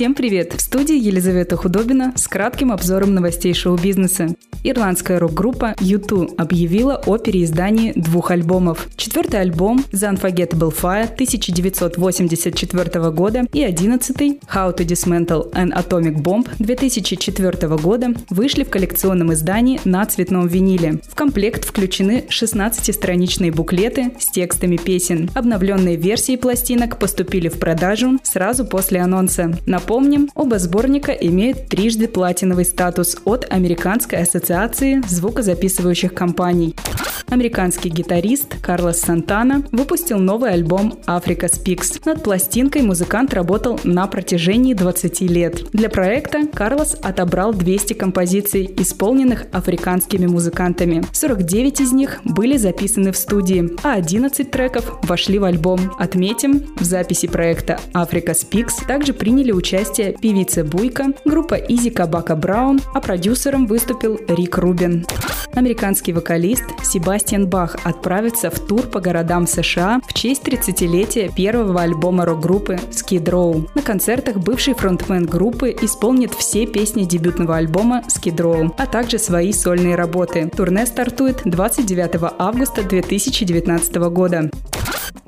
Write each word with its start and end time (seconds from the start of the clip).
Всем 0.00 0.14
привет! 0.14 0.54
В 0.54 0.62
студии 0.62 0.96
Елизавета 0.96 1.58
Худобина 1.58 2.14
с 2.16 2.26
кратким 2.26 2.72
обзором 2.72 3.12
новостей 3.12 3.52
шоу-бизнеса. 3.52 4.28
Ирландская 4.62 5.18
рок-группа 5.18 5.74
U2 5.78 6.36
объявила 6.36 6.96
о 7.06 7.18
переиздании 7.18 7.92
двух 7.94 8.30
альбомов. 8.30 8.88
Четвертый 8.96 9.40
альбом 9.40 9.84
The 9.92 10.12
Unforgettable 10.12 10.74
Fire 10.74 11.04
1984 11.04 13.10
года 13.10 13.46
и 13.52 13.62
одиннадцатый 13.62 14.40
How 14.54 14.76
to 14.76 14.86
Dismantle 14.86 15.50
an 15.52 15.72
Atomic 15.72 16.22
Bomb 16.22 16.48
2004 16.58 17.76
года 17.76 18.14
вышли 18.28 18.64
в 18.64 18.70
коллекционном 18.70 19.32
издании 19.32 19.80
на 19.84 20.04
цветном 20.04 20.46
виниле. 20.46 21.00
В 21.08 21.14
комплект 21.14 21.64
включены 21.64 22.24
16-страничные 22.28 23.52
буклеты 23.52 24.12
с 24.18 24.30
текстами 24.30 24.76
песен. 24.76 25.30
Обновленные 25.34 25.96
версии 25.96 26.36
пластинок 26.36 26.98
поступили 26.98 27.48
в 27.48 27.58
продажу 27.58 28.18
сразу 28.22 28.66
после 28.66 29.00
анонса. 29.00 29.56
Напомним, 29.90 30.30
оба 30.36 30.60
сборника 30.60 31.10
имеют 31.10 31.66
трижды 31.66 32.06
платиновый 32.06 32.64
статус 32.64 33.16
от 33.24 33.44
Американской 33.50 34.22
ассоциации 34.22 35.02
звукозаписывающих 35.08 36.14
компаний. 36.14 36.76
Американский 37.30 37.90
гитарист 37.90 38.56
Карлос 38.60 38.98
Сантана 38.98 39.62
выпустил 39.70 40.18
новый 40.18 40.50
альбом 40.50 40.98
«Africa 41.06 41.48
Speaks». 41.48 42.02
Над 42.04 42.24
пластинкой 42.24 42.82
музыкант 42.82 43.32
работал 43.32 43.78
на 43.84 44.08
протяжении 44.08 44.74
20 44.74 45.20
лет. 45.20 45.70
Для 45.70 45.88
проекта 45.88 46.48
Карлос 46.48 46.96
отобрал 47.00 47.54
200 47.54 47.92
композиций, 47.92 48.74
исполненных 48.78 49.44
африканскими 49.52 50.26
музыкантами. 50.26 51.04
49 51.12 51.80
из 51.80 51.92
них 51.92 52.20
были 52.24 52.56
записаны 52.56 53.12
в 53.12 53.16
студии, 53.16 53.70
а 53.84 53.92
11 53.94 54.50
треков 54.50 54.98
вошли 55.04 55.38
в 55.38 55.44
альбом. 55.44 55.78
Отметим, 56.00 56.64
в 56.80 56.82
записи 56.82 57.28
проекта 57.28 57.78
«Africa 57.94 58.34
Speaks» 58.34 58.84
также 58.88 59.12
приняли 59.12 59.52
участие 59.52 60.16
певица 60.20 60.64
Буйка, 60.64 61.12
группа 61.24 61.54
Изи 61.54 61.90
Кабака 61.90 62.34
Браун, 62.34 62.80
а 62.92 63.00
продюсером 63.00 63.68
выступил 63.68 64.18
Рик 64.26 64.58
Рубин. 64.58 65.06
Американский 65.54 66.12
вокалист 66.12 66.64
Себастьян 66.82 67.19
Бах 67.46 67.76
отправится 67.84 68.50
в 68.50 68.58
тур 68.58 68.82
по 68.82 69.00
городам 69.00 69.46
США 69.46 70.00
в 70.06 70.14
честь 70.14 70.42
30-летия 70.42 71.32
первого 71.32 71.82
альбома 71.82 72.24
рок-группы 72.24 72.78
Skid 72.90 73.24
Row. 73.24 73.68
На 73.74 73.82
концертах 73.82 74.36
бывший 74.36 74.74
фронтмен 74.74 75.26
группы 75.26 75.70
исполнит 75.82 76.34
все 76.34 76.66
песни 76.66 77.04
дебютного 77.04 77.56
альбома 77.56 78.02
Skid 78.08 78.36
Row, 78.36 78.74
а 78.76 78.86
также 78.86 79.18
свои 79.18 79.52
сольные 79.52 79.94
работы. 79.94 80.50
Турне 80.56 80.86
стартует 80.86 81.42
29 81.44 82.32
августа 82.38 82.82
2019 82.82 83.94
года. 83.96 84.50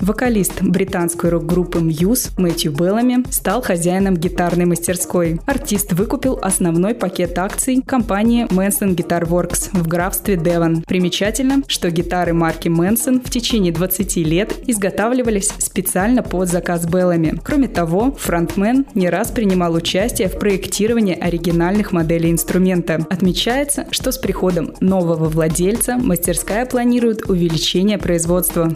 Вокалист 0.03 0.63
британской 0.63 1.31
рок-группы 1.31 1.79
Muse 1.79 2.33
Мэтью 2.37 2.73
Беллами 2.73 3.23
стал 3.31 3.63
хозяином 3.63 4.17
гитарной 4.17 4.65
мастерской. 4.65 5.41
Артист 5.47 5.93
выкупил 5.93 6.41
основной 6.43 6.95
пакет 6.95 7.39
акций 7.39 7.81
компании 7.87 8.47
Manson 8.47 8.97
Guitar 8.97 9.29
Works 9.29 9.69
в 9.73 9.87
графстве 9.87 10.37
Девон. 10.37 10.83
Примечательно, 10.83 11.63
что 11.69 11.89
гитары 11.89 12.33
марки 12.33 12.67
Manson 12.67 13.25
в 13.25 13.31
течение 13.31 13.73
20 13.73 14.17
лет 14.17 14.53
изготавливались 14.67 15.53
специально 15.59 16.25
под 16.25 16.49
заказ 16.49 16.85
Беллами. 16.85 17.39
Кроме 17.45 17.69
того, 17.69 18.11
фронтмен 18.19 18.87
не 18.95 19.09
раз 19.09 19.31
принимал 19.31 19.73
участие 19.75 20.29
в 20.29 20.37
проектировании 20.37 21.17
оригинальных 21.17 21.93
моделей 21.93 22.33
инструмента. 22.33 23.07
Отмечается, 23.09 23.87
что 23.93 24.11
с 24.11 24.19
приходом 24.19 24.75
нового 24.81 25.29
владельца 25.29 25.97
мастерская 25.97 26.67
планирует 26.67 27.31
увеличение 27.31 27.99
производства. 27.99 28.75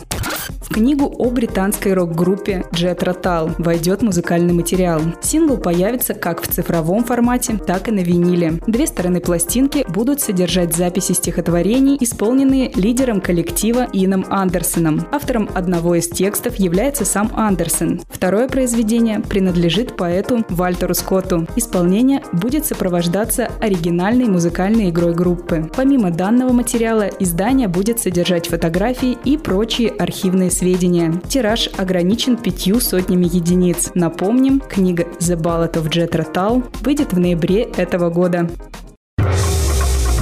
В 0.66 0.74
книгу 0.74 1.14
о 1.18 1.30
британской 1.30 1.94
рок-группе 1.94 2.64
Jet 2.72 2.98
Rotal 2.98 3.54
войдет 3.56 4.02
музыкальный 4.02 4.52
материал. 4.52 5.00
Сингл 5.22 5.58
появится 5.58 6.12
как 6.12 6.42
в 6.42 6.48
цифровом 6.48 7.04
формате, 7.04 7.58
так 7.64 7.86
и 7.86 7.92
на 7.92 8.00
виниле. 8.00 8.60
Две 8.66 8.88
стороны 8.88 9.20
пластинки 9.20 9.86
будут 9.88 10.20
содержать 10.20 10.74
записи 10.74 11.12
стихотворений, 11.12 11.96
исполненные 12.00 12.72
лидером 12.74 13.20
коллектива 13.20 13.86
Ином 13.92 14.26
Андерсоном. 14.28 15.06
Автором 15.12 15.48
одного 15.54 15.94
из 15.94 16.08
текстов 16.08 16.56
является 16.56 17.04
сам 17.04 17.30
Андерсон. 17.34 18.00
Второе 18.10 18.48
произведение 18.48 19.20
принадлежит 19.20 19.96
поэту 19.96 20.44
Вальтеру 20.48 20.94
Скотту. 20.94 21.46
Исполнение 21.54 22.22
будет 22.32 22.66
сопровождаться 22.66 23.50
оригинальной 23.60 24.26
музыкальной 24.26 24.90
игрой 24.90 25.14
группы. 25.14 25.70
Помимо 25.76 26.10
данного 26.10 26.50
материала, 26.52 27.08
издание 27.20 27.68
будет 27.68 28.00
содержать 28.00 28.48
фотографии 28.48 29.16
и 29.24 29.38
прочие 29.38 29.90
архивные 29.90 30.50
сведения. 30.56 31.20
Тираж 31.28 31.68
ограничен 31.76 32.36
пятью 32.36 32.80
сотнями 32.80 33.26
единиц. 33.26 33.90
Напомним, 33.94 34.60
книга 34.60 35.04
The 35.20 35.36
Ballad 35.36 35.74
of 35.74 35.88
Jet 35.90 36.10
Rotal 36.10 36.64
выйдет 36.80 37.12
в 37.12 37.18
ноябре 37.18 37.62
этого 37.76 38.10
года. 38.10 38.48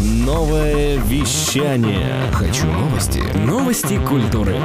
Новое 0.00 0.99
вещание. 0.99 2.31
Хочу 2.33 2.67
новости. 2.67 3.22
Новости 3.47 3.99
культуры. 4.06 4.56